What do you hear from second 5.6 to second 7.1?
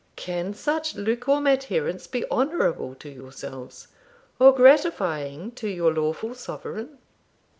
your lawful sovereign?